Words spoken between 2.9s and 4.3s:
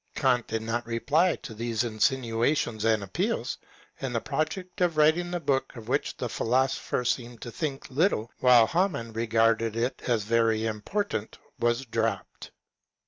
appeals, and the